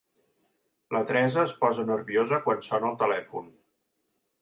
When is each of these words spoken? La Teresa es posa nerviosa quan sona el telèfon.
La 0.97 1.01
Teresa 1.11 1.43
es 1.45 1.53
posa 1.65 1.85
nerviosa 1.91 2.43
quan 2.49 2.67
sona 2.71 2.93
el 2.93 3.01
telèfon. 3.07 3.57